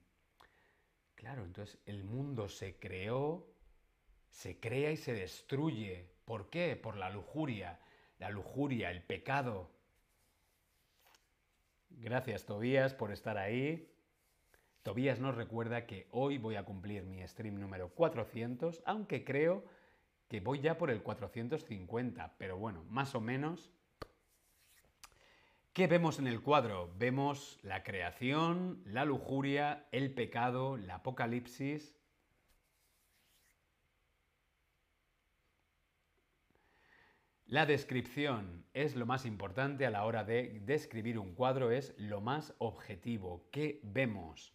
Claro, 1.14 1.44
entonces 1.44 1.78
el 1.87 2.04
mundo 2.04 2.50
se 2.50 2.78
creó, 2.78 3.46
se 4.28 4.60
crea 4.60 4.92
y 4.92 4.98
se 4.98 5.14
destruye. 5.14 6.10
¿Por 6.26 6.50
qué? 6.50 6.76
Por 6.76 6.98
la 6.98 7.08
lujuria. 7.08 7.80
La 8.18 8.28
lujuria, 8.28 8.90
el 8.90 9.02
pecado. 9.02 9.70
Gracias, 11.88 12.44
Tobías, 12.44 12.92
por 12.92 13.12
estar 13.12 13.38
ahí. 13.38 13.90
Tobías 14.82 15.20
nos 15.20 15.37
recuerda 15.37 15.87
que 15.87 16.06
hoy 16.10 16.37
voy 16.37 16.56
a 16.56 16.66
cumplir 16.66 17.04
mi 17.04 17.26
stream 17.26 17.58
número 17.58 17.88
400, 17.94 18.82
aunque 18.84 19.25
creo 19.25 19.64
que 20.28 20.40
voy 20.40 20.61
ya 20.61 20.76
por 20.76 20.90
el 20.90 21.02
450, 21.02 22.35
pero 22.38 22.58
bueno, 22.58 22.85
más 22.90 23.14
o 23.14 23.20
menos. 23.20 23.70
¿Qué 25.73 25.87
vemos 25.87 26.18
en 26.18 26.26
el 26.26 26.42
cuadro? 26.42 26.92
Vemos 26.99 27.58
la 27.62 27.82
creación, 27.82 28.82
la 28.85 29.04
lujuria, 29.04 29.87
el 29.92 30.12
pecado, 30.12 30.76
la 30.76 30.97
apocalipsis. 30.97 31.94
La 37.47 37.64
descripción 37.64 38.66
es 38.75 38.94
lo 38.94 39.06
más 39.06 39.25
importante 39.25 39.87
a 39.87 39.90
la 39.90 40.04
hora 40.04 40.25
de 40.25 40.61
describir 40.66 41.18
un 41.18 41.35
cuadro, 41.35 41.70
es 41.70 41.94
lo 41.97 42.20
más 42.20 42.54
objetivo. 42.58 43.49
¿Qué 43.50 43.80
vemos? 43.82 44.52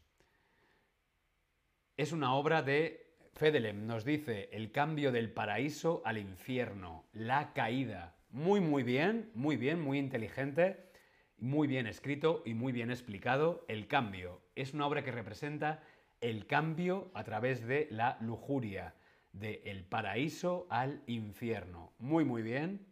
Es 1.98 2.12
una 2.12 2.36
obra 2.36 2.62
de 2.62 3.13
Fedelem, 3.36 3.88
nos 3.88 4.06
dice 4.06 4.48
el 4.52 4.72
cambio 4.72 5.12
del 5.12 5.32
paraíso 5.32 6.04
al 6.06 6.20
infierno, 6.20 7.06
la 7.14 7.52
caída. 7.54 8.16
Muy, 8.30 8.62
muy 8.62 8.84
bien, 8.84 9.32
muy 9.34 9.58
bien, 9.58 9.82
muy 9.82 9.98
inteligente, 9.98 10.92
muy 11.40 11.68
bien 11.68 11.88
escrito 11.88 12.44
y 12.46 12.54
muy 12.54 12.72
bien 12.72 12.92
explicado. 12.92 13.66
El 13.68 13.88
cambio 13.88 14.40
es 14.54 14.76
una 14.76 14.86
obra 14.86 15.04
que 15.04 15.12
representa 15.12 15.82
el 16.22 16.46
cambio 16.46 17.10
a 17.16 17.24
través 17.24 17.66
de 17.66 17.88
la 17.90 18.18
lujuria 18.22 18.94
de 19.32 19.64
el 19.66 19.84
paraíso 19.84 20.68
al 20.70 21.02
infierno. 21.08 21.92
Muy, 21.98 22.26
muy 22.26 22.44
bien. 22.44 22.86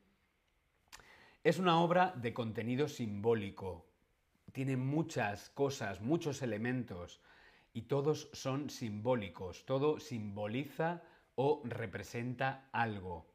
Es 1.44 1.60
una 1.60 1.80
obra 1.80 2.16
de 2.18 2.34
contenido 2.34 2.88
simbólico. 2.88 3.86
Tiene 4.54 4.76
muchas 4.76 5.52
cosas, 5.52 6.02
muchos 6.02 6.42
elementos 6.42 7.22
y 7.74 7.84
todos 7.84 8.30
son 8.34 8.70
simbólicos. 8.70 9.66
Todo 9.66 10.00
simboliza 10.00 11.04
o 11.36 11.62
representa 11.66 12.70
algo. 12.72 13.26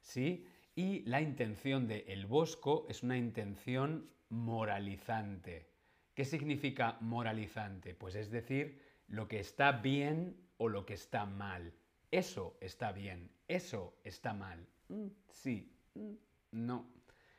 ¿Sí? 0.00 0.46
Y 0.74 1.02
la 1.02 1.20
intención 1.20 1.86
de 1.86 2.04
El 2.08 2.26
Bosco 2.26 2.86
es 2.88 3.02
una 3.02 3.16
intención 3.16 4.10
moralizante. 4.28 5.70
¿Qué 6.14 6.24
significa 6.24 6.98
moralizante? 7.00 7.94
Pues 7.94 8.14
es 8.14 8.30
decir, 8.30 8.80
lo 9.08 9.28
que 9.28 9.40
está 9.40 9.72
bien 9.72 10.36
o 10.56 10.68
lo 10.68 10.84
que 10.84 10.94
está 10.94 11.26
mal. 11.26 11.72
Eso 12.10 12.56
está 12.60 12.92
bien, 12.92 13.30
eso 13.48 13.98
está 14.04 14.32
mal. 14.32 14.66
Mm, 14.88 15.06
sí, 15.30 15.72
mm, 15.94 16.14
no. 16.52 16.92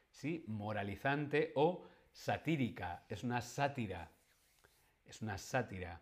Sí, 0.10 0.44
moralizante 0.48 1.52
o 1.56 1.84
satírica. 2.12 3.06
Es 3.10 3.24
una 3.24 3.42
sátira. 3.42 4.12
Es 5.06 5.22
una 5.22 5.38
sátira. 5.38 6.02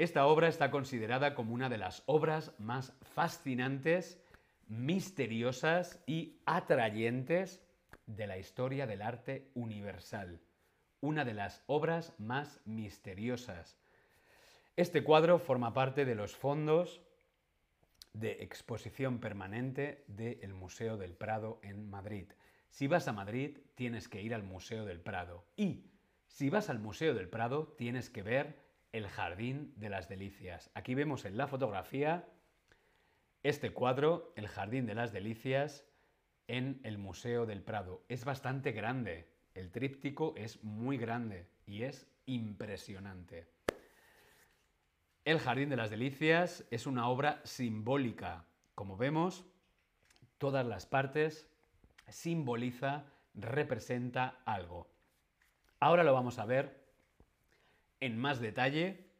Esta 0.00 0.26
obra 0.26 0.48
está 0.48 0.70
considerada 0.70 1.34
como 1.34 1.52
una 1.52 1.68
de 1.68 1.76
las 1.76 2.02
obras 2.06 2.58
más 2.58 2.94
fascinantes, 3.02 4.18
misteriosas 4.66 6.02
y 6.06 6.40
atrayentes 6.46 7.62
de 8.06 8.26
la 8.26 8.38
historia 8.38 8.86
del 8.86 9.02
arte 9.02 9.50
universal. 9.52 10.40
Una 11.02 11.26
de 11.26 11.34
las 11.34 11.62
obras 11.66 12.14
más 12.18 12.62
misteriosas. 12.64 13.76
Este 14.74 15.04
cuadro 15.04 15.38
forma 15.38 15.74
parte 15.74 16.06
de 16.06 16.14
los 16.14 16.34
fondos 16.34 17.02
de 18.14 18.42
exposición 18.42 19.20
permanente 19.20 20.06
del 20.06 20.54
Museo 20.54 20.96
del 20.96 21.12
Prado 21.12 21.60
en 21.62 21.90
Madrid. 21.90 22.32
Si 22.70 22.86
vas 22.86 23.06
a 23.06 23.12
Madrid, 23.12 23.58
tienes 23.74 24.08
que 24.08 24.22
ir 24.22 24.32
al 24.32 24.44
Museo 24.44 24.86
del 24.86 25.02
Prado. 25.02 25.44
Y 25.56 25.90
si 26.26 26.48
vas 26.48 26.70
al 26.70 26.78
Museo 26.78 27.12
del 27.12 27.28
Prado, 27.28 27.74
tienes 27.76 28.08
que 28.08 28.22
ver 28.22 28.69
el 28.92 29.08
Jardín 29.08 29.72
de 29.76 29.88
las 29.88 30.08
Delicias. 30.08 30.70
Aquí 30.74 30.94
vemos 30.94 31.24
en 31.24 31.36
la 31.36 31.46
fotografía 31.46 32.28
este 33.42 33.72
cuadro, 33.72 34.32
el 34.36 34.48
Jardín 34.48 34.86
de 34.86 34.94
las 34.94 35.12
Delicias, 35.12 35.86
en 36.48 36.80
el 36.82 36.98
Museo 36.98 37.46
del 37.46 37.62
Prado. 37.62 38.04
Es 38.08 38.24
bastante 38.24 38.72
grande. 38.72 39.30
El 39.54 39.70
tríptico 39.70 40.34
es 40.36 40.62
muy 40.64 40.98
grande 40.98 41.48
y 41.64 41.84
es 41.84 42.06
impresionante. 42.26 43.48
El 45.24 45.38
Jardín 45.38 45.68
de 45.68 45.76
las 45.76 45.90
Delicias 45.90 46.66
es 46.70 46.86
una 46.86 47.08
obra 47.08 47.40
simbólica. 47.44 48.46
Como 48.74 48.96
vemos, 48.96 49.44
todas 50.38 50.66
las 50.66 50.86
partes 50.86 51.48
simboliza, 52.08 53.04
representa 53.34 54.40
algo. 54.44 54.90
Ahora 55.78 56.02
lo 56.02 56.12
vamos 56.12 56.38
a 56.38 56.46
ver 56.46 56.79
en 58.00 58.18
más 58.18 58.40
detalle. 58.40 59.10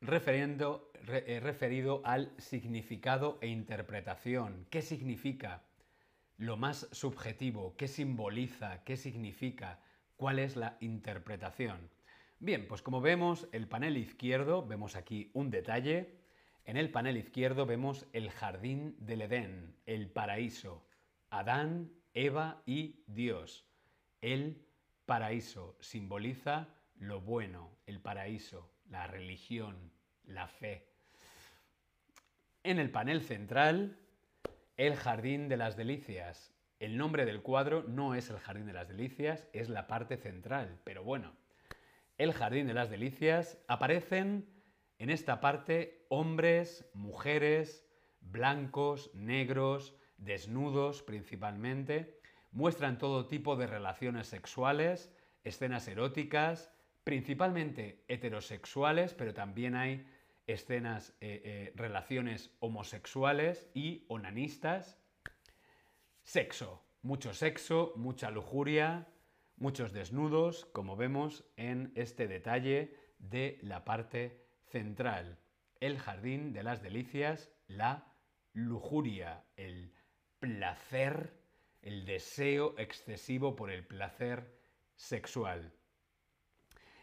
Eh, 0.00 1.40
referido 1.42 2.02
al 2.04 2.32
significado 2.38 3.38
e 3.40 3.48
interpretación. 3.48 4.66
¿Qué 4.70 4.80
significa? 4.80 5.62
Lo 6.38 6.56
más 6.56 6.88
subjetivo, 6.92 7.76
¿qué 7.76 7.88
simboliza? 7.88 8.84
¿Qué 8.84 8.96
significa? 8.96 9.80
¿Cuál 10.16 10.38
es 10.38 10.56
la 10.56 10.76
interpretación? 10.80 11.90
Bien, 12.38 12.68
pues 12.68 12.80
como 12.80 13.00
vemos, 13.00 13.48
el 13.52 13.66
panel 13.68 13.96
izquierdo, 13.96 14.64
vemos 14.66 14.96
aquí 14.96 15.30
un 15.34 15.50
detalle. 15.50 16.20
En 16.64 16.76
el 16.76 16.90
panel 16.90 17.16
izquierdo 17.16 17.66
vemos 17.66 18.06
el 18.12 18.30
jardín 18.30 18.96
del 19.00 19.22
Edén, 19.22 19.76
el 19.86 20.10
paraíso. 20.10 20.86
Adán, 21.30 21.90
Eva 22.18 22.62
y 22.66 23.04
Dios. 23.06 23.64
El 24.20 24.60
paraíso 25.06 25.76
simboliza 25.78 26.66
lo 26.96 27.20
bueno, 27.20 27.70
el 27.86 28.00
paraíso, 28.00 28.72
la 28.90 29.06
religión, 29.06 29.92
la 30.24 30.48
fe. 30.48 30.88
En 32.64 32.80
el 32.80 32.90
panel 32.90 33.22
central, 33.22 34.00
el 34.76 34.96
jardín 34.96 35.48
de 35.48 35.58
las 35.58 35.76
delicias, 35.76 36.52
el 36.80 36.96
nombre 36.96 37.24
del 37.24 37.40
cuadro 37.40 37.84
no 37.84 38.16
es 38.16 38.30
el 38.30 38.38
Jardín 38.38 38.66
de 38.66 38.72
las 38.72 38.88
Delicias, 38.88 39.46
es 39.52 39.68
la 39.68 39.86
parte 39.86 40.16
central, 40.16 40.80
pero 40.82 41.04
bueno, 41.04 41.36
el 42.18 42.32
Jardín 42.32 42.66
de 42.66 42.74
las 42.74 42.90
Delicias 42.90 43.58
aparecen 43.68 44.48
en 44.98 45.10
esta 45.10 45.40
parte 45.40 46.04
hombres, 46.08 46.84
mujeres, 46.94 47.84
blancos, 48.20 49.12
negros, 49.14 49.97
desnudos 50.18 51.02
principalmente, 51.02 52.20
muestran 52.52 52.98
todo 52.98 53.26
tipo 53.26 53.56
de 53.56 53.66
relaciones 53.66 54.26
sexuales, 54.26 55.12
escenas 55.44 55.88
eróticas, 55.88 56.70
principalmente 57.04 58.04
heterosexuales, 58.08 59.14
pero 59.14 59.32
también 59.32 59.74
hay 59.74 60.06
escenas, 60.46 61.16
eh, 61.20 61.40
eh, 61.44 61.72
relaciones 61.74 62.54
homosexuales 62.60 63.70
y 63.74 64.04
onanistas, 64.08 64.98
Sexo, 66.28 66.84
mucho 67.00 67.32
sexo, 67.32 67.94
mucha 67.96 68.30
lujuria, 68.30 69.08
muchos 69.56 69.94
desnudos, 69.94 70.66
como 70.66 70.94
vemos 70.94 71.42
en 71.56 71.90
este 71.94 72.28
detalle 72.28 72.94
de 73.18 73.58
la 73.62 73.86
parte 73.86 74.44
central. 74.66 75.38
El 75.80 75.98
jardín 75.98 76.52
de 76.52 76.62
las 76.64 76.82
delicias, 76.82 77.50
la 77.66 78.12
lujuria, 78.52 79.42
el 79.56 79.94
placer, 80.38 81.32
el 81.82 82.04
deseo 82.04 82.74
excesivo 82.78 83.56
por 83.56 83.70
el 83.70 83.86
placer 83.86 84.58
sexual. 84.96 85.72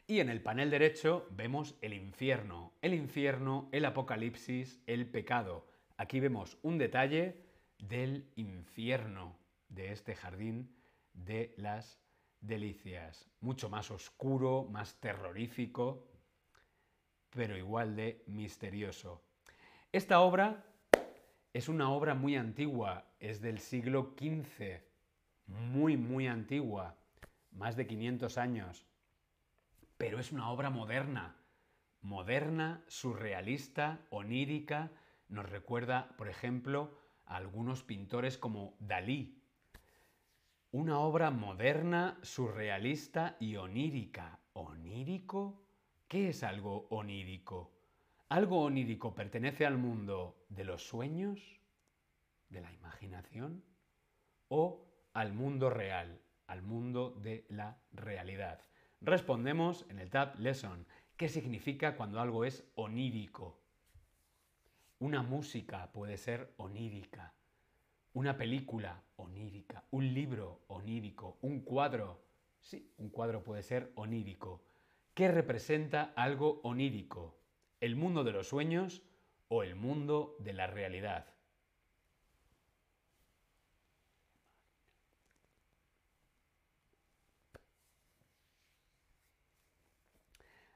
Y 0.07 0.19
en 0.19 0.29
el 0.29 0.41
panel 0.41 0.69
derecho 0.69 1.27
vemos 1.31 1.75
el 1.81 1.93
infierno, 1.93 2.73
el 2.81 2.93
infierno, 2.93 3.69
el 3.71 3.85
apocalipsis, 3.85 4.79
el 4.85 5.09
pecado. 5.09 5.67
Aquí 5.97 6.19
vemos 6.19 6.57
un 6.61 6.77
detalle 6.77 7.41
del 7.79 8.29
infierno 8.35 9.37
de 9.69 9.91
este 9.91 10.15
jardín 10.15 10.75
de 11.13 11.53
las 11.57 11.99
delicias. 12.39 13.27
Mucho 13.39 13.69
más 13.69 13.89
oscuro, 13.89 14.67
más 14.69 14.99
terrorífico, 14.99 16.07
pero 17.31 17.57
igual 17.57 17.95
de 17.95 18.23
misterioso. 18.27 19.23
Esta 19.91 20.19
obra 20.19 20.63
es 21.53 21.69
una 21.69 21.89
obra 21.91 22.13
muy 22.13 22.35
antigua, 22.35 23.05
es 23.29 23.41
del 23.41 23.59
siglo 23.59 24.13
XV, 24.17 24.81
muy, 25.47 25.97
muy 25.97 26.27
antigua, 26.27 26.95
más 27.51 27.75
de 27.75 27.87
500 27.87 28.37
años, 28.37 28.85
pero 29.97 30.19
es 30.19 30.31
una 30.31 30.51
obra 30.51 30.69
moderna, 30.69 31.35
moderna, 32.01 32.83
surrealista, 32.87 34.05
onírica, 34.11 34.91
nos 35.27 35.49
recuerda, 35.49 36.09
por 36.17 36.29
ejemplo, 36.29 36.99
algunos 37.25 37.83
pintores 37.83 38.37
como 38.37 38.75
Dalí. 38.79 39.41
Una 40.71 40.99
obra 40.99 41.31
moderna, 41.31 42.19
surrealista 42.21 43.37
y 43.39 43.55
onírica. 43.55 44.39
¿Onírico? 44.53 45.63
¿Qué 46.07 46.29
es 46.29 46.43
algo 46.43 46.87
onírico? 46.91 47.71
¿Algo 48.29 48.61
onírico 48.61 49.15
pertenece 49.15 49.65
al 49.65 49.77
mundo 49.77 50.45
de 50.49 50.65
los 50.65 50.87
sueños, 50.87 51.39
de 52.49 52.61
la 52.61 52.71
imaginación, 52.71 53.63
o 54.47 54.85
al 55.13 55.33
mundo 55.33 55.69
real, 55.69 56.21
al 56.47 56.61
mundo 56.61 57.11
de 57.21 57.45
la 57.49 57.77
realidad? 57.91 58.61
Respondemos 59.01 59.85
en 59.89 59.99
el 59.99 60.09
Tab 60.09 60.39
Lesson. 60.39 60.85
¿Qué 61.17 61.29
significa 61.29 61.95
cuando 61.95 62.19
algo 62.19 62.45
es 62.45 62.65
onírico? 62.75 63.59
Una 64.99 65.21
música 65.21 65.91
puede 65.91 66.17
ser 66.17 66.53
onírica, 66.57 67.33
una 68.13 68.37
película 68.37 69.03
onírica, 69.17 69.83
un 69.91 70.13
libro 70.13 70.61
onírico, 70.67 71.37
un 71.41 71.61
cuadro. 71.61 72.23
Sí, 72.61 72.93
un 72.97 73.09
cuadro 73.09 73.43
puede 73.43 73.61
ser 73.61 73.91
onírico. 73.95 74.63
¿Qué 75.13 75.27
representa 75.27 76.13
algo 76.15 76.61
onírico? 76.63 77.37
¿El 77.79 77.95
mundo 77.95 78.23
de 78.23 78.31
los 78.31 78.47
sueños 78.47 79.03
o 79.47 79.63
el 79.63 79.75
mundo 79.75 80.35
de 80.39 80.53
la 80.53 80.67
realidad. 80.67 81.34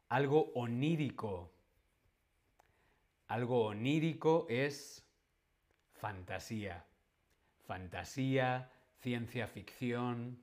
Algo 0.10 0.52
onírico. 0.56 1.52
Algo 3.28 3.66
onírico 3.68 4.48
es 4.50 5.06
fantasía. 5.94 6.84
Fantasía, 7.68 8.72
ciencia 9.02 9.48
ficción, 9.48 10.42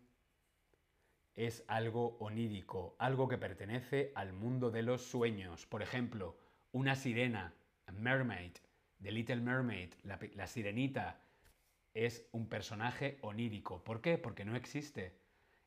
es 1.35 1.65
algo 1.67 2.17
onírico, 2.21 2.95
algo 3.01 3.27
que 3.27 3.39
pertenece 3.39 4.13
al 4.15 4.33
mundo 4.33 4.71
de 4.71 4.83
los 4.83 5.03
sueños. 5.03 5.67
Por 5.67 5.83
ejemplo, 5.83 6.37
una 6.71 6.95
sirena, 6.95 7.53
a 7.87 7.93
mermaid, 7.93 8.53
The 9.03 9.11
Little 9.11 9.41
Mermaid, 9.41 9.95
la, 10.05 10.21
la 10.37 10.47
sirenita, 10.47 11.21
es 11.93 12.25
un 12.31 12.49
personaje 12.49 13.19
onírico. 13.21 13.83
¿Por 13.83 14.01
qué? 14.01 14.17
Porque 14.17 14.45
no 14.45 14.55
existe. 14.55 15.19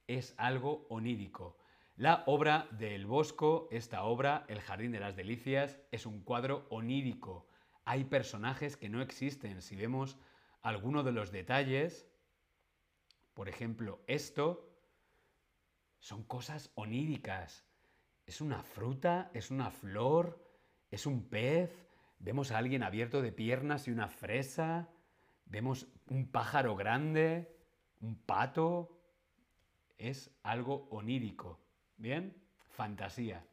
Es 0.07 0.33
algo 0.37 0.87
onírico. 0.87 1.57
La 1.99 2.23
obra 2.27 2.69
de 2.71 2.95
El 2.95 3.05
Bosco, 3.05 3.67
esta 3.71 4.03
obra, 4.03 4.45
El 4.47 4.61
Jardín 4.61 4.93
de 4.93 5.01
las 5.01 5.17
Delicias, 5.17 5.81
es 5.91 6.05
un 6.05 6.21
cuadro 6.23 6.65
onírico. 6.69 7.45
Hay 7.83 8.05
personajes 8.05 8.77
que 8.77 8.87
no 8.87 9.01
existen. 9.01 9.61
Si 9.61 9.75
vemos 9.75 10.17
alguno 10.61 11.03
de 11.03 11.11
los 11.11 11.33
detalles, 11.33 12.07
por 13.33 13.49
ejemplo, 13.49 14.01
esto, 14.07 14.79
son 15.99 16.23
cosas 16.23 16.71
oníricas. 16.75 17.65
Es 18.25 18.39
una 18.39 18.63
fruta, 18.63 19.29
es 19.33 19.51
una 19.51 19.69
flor, 19.69 20.41
es 20.91 21.05
un 21.05 21.27
pez. 21.27 21.85
Vemos 22.17 22.53
a 22.53 22.59
alguien 22.59 22.83
abierto 22.83 23.21
de 23.21 23.33
piernas 23.33 23.89
y 23.89 23.91
una 23.91 24.07
fresa. 24.07 24.87
Vemos 25.43 25.85
un 26.07 26.31
pájaro 26.31 26.77
grande, 26.77 27.53
un 27.99 28.15
pato. 28.15 29.01
Es 29.97 30.31
algo 30.43 30.87
onírico. 30.91 31.59
Bien, 31.99 32.33
fantasía. 32.71 33.45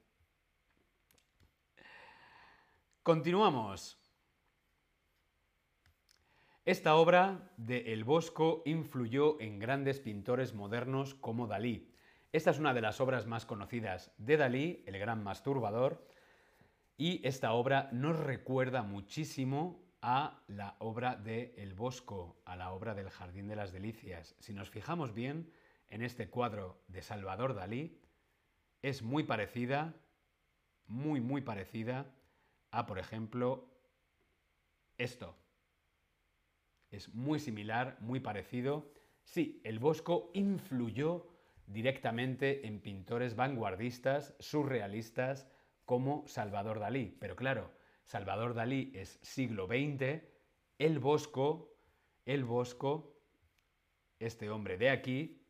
Continuamos. 3.03 3.99
Esta 6.65 6.95
obra 6.95 7.51
de 7.57 7.93
El 7.93 8.05
Bosco 8.05 8.63
influyó 8.65 9.41
en 9.41 9.59
grandes 9.59 9.99
pintores 9.99 10.55
modernos 10.55 11.17
como 11.17 11.49
Dalí. 11.49 11.93
Esta 12.31 12.53
es 12.53 12.61
una 12.61 12.73
de 12.73 12.83
las 12.83 13.01
obras 13.01 13.27
más 13.27 13.47
conocidas 13.47 14.13
de 14.17 14.37
Dalí, 14.37 14.85
el 14.87 14.97
gran 15.01 15.25
masturbador, 15.25 16.07
y 16.97 17.27
esta 17.27 17.53
obra 17.53 17.89
nos 17.91 18.17
recuerda 18.17 18.83
muchísimo 18.83 19.83
a 20.03 20.41
la 20.47 20.77
obra 20.79 21.17
de 21.17 21.53
El 21.57 21.75
Bosco, 21.75 22.41
a 22.45 22.55
la 22.55 22.71
obra 22.71 22.95
del 22.95 23.11
Jardín 23.11 23.49
de 23.49 23.57
las 23.57 23.73
Delicias. 23.73 24.37
Si 24.39 24.55
nos 24.55 24.71
fijamos 24.71 25.15
bien 25.15 25.51
en 25.89 26.03
este 26.03 26.31
cuadro 26.31 26.81
de 26.87 27.03
Salvador 27.03 27.55
Dalí, 27.55 28.01
es 28.87 29.03
muy 29.03 29.25
parecida, 29.25 29.97
muy, 30.87 31.21
muy 31.21 31.41
parecida 31.41 32.15
a, 32.71 32.87
por 32.87 33.01
ejemplo, 33.01 33.69
esto. 34.97 35.35
Es 36.93 37.13
muy 37.13 37.41
similar, 37.41 37.97
muy 37.99 38.21
parecido. 38.21 38.93
Sí, 39.25 39.61
el 39.65 39.81
Bosco 39.81 40.31
influyó 40.35 41.27
directamente 41.67 42.65
en 42.69 42.81
pintores 42.81 43.35
vanguardistas, 43.35 44.37
surrealistas, 44.39 45.49
como 45.85 46.23
Salvador 46.29 46.79
Dalí. 46.79 47.17
Pero 47.19 47.35
claro, 47.35 47.73
Salvador 48.05 48.55
Dalí 48.55 48.93
es 48.95 49.19
siglo 49.21 49.67
XX, 49.67 50.23
el 50.79 51.01
Bosco, 51.01 51.77
el 52.25 52.45
Bosco, 52.45 53.21
este 54.21 54.49
hombre 54.49 54.79
de 54.79 54.91
aquí, 54.91 55.45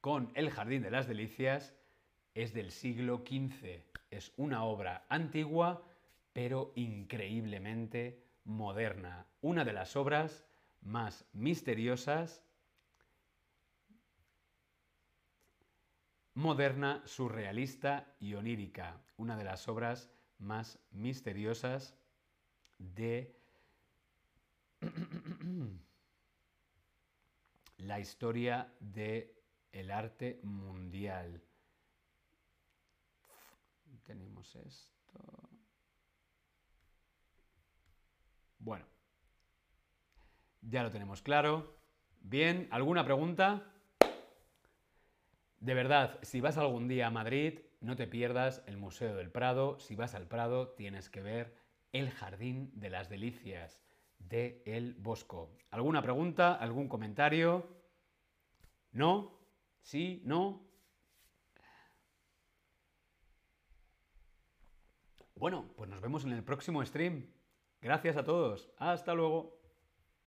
con 0.00 0.30
El 0.36 0.50
Jardín 0.50 0.82
de 0.82 0.92
las 0.92 1.08
Delicias, 1.08 1.74
es 2.34 2.52
del 2.52 2.70
siglo 2.70 3.24
XV. 3.26 3.82
Es 4.10 4.32
una 4.36 4.64
obra 4.64 5.04
antigua, 5.08 5.84
pero 6.32 6.72
increíblemente 6.76 8.22
moderna. 8.44 9.26
Una 9.40 9.64
de 9.64 9.72
las 9.72 9.96
obras 9.96 10.44
más 10.82 11.24
misteriosas, 11.32 12.42
moderna, 16.34 17.02
surrealista 17.04 18.14
y 18.20 18.34
onírica. 18.34 19.00
Una 19.16 19.36
de 19.36 19.44
las 19.44 19.68
obras 19.68 20.10
más 20.38 20.78
misteriosas 20.92 21.96
de 22.78 23.36
la 27.78 27.98
historia 27.98 28.72
del 28.78 29.32
el 29.72 29.90
arte 29.90 30.40
mundial. 30.42 31.42
Tenemos 34.08 34.56
esto. 34.56 35.50
Bueno, 38.58 38.86
ya 40.62 40.82
lo 40.82 40.90
tenemos 40.90 41.20
claro. 41.20 41.78
Bien, 42.22 42.68
¿alguna 42.70 43.04
pregunta? 43.04 43.70
De 45.60 45.74
verdad, 45.74 46.18
si 46.22 46.40
vas 46.40 46.56
algún 46.56 46.88
día 46.88 47.08
a 47.08 47.10
Madrid, 47.10 47.60
no 47.82 47.96
te 47.96 48.06
pierdas 48.06 48.64
el 48.66 48.78
Museo 48.78 49.14
del 49.14 49.30
Prado. 49.30 49.78
Si 49.78 49.94
vas 49.94 50.14
al 50.14 50.26
Prado, 50.26 50.70
tienes 50.70 51.10
que 51.10 51.20
ver 51.20 51.54
el 51.92 52.10
Jardín 52.10 52.70
de 52.72 52.88
las 52.88 53.10
Delicias 53.10 53.82
de 54.18 54.62
El 54.64 54.94
Bosco. 54.94 55.54
¿Alguna 55.70 56.00
pregunta? 56.00 56.54
¿Algún 56.54 56.88
comentario? 56.88 57.68
¿No? 58.90 59.38
¿Sí? 59.82 60.22
¿No? 60.24 60.67
Bueno, 65.38 65.66
pues 65.76 65.88
nos 65.88 66.00
vemos 66.00 66.24
en 66.24 66.32
el 66.32 66.42
próximo 66.42 66.84
stream. 66.84 67.32
Gracias 67.80 68.16
a 68.16 68.24
todos. 68.24 68.72
Hasta 68.76 69.14
luego. 69.14 69.57